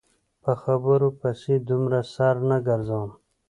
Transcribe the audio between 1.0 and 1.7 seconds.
پسې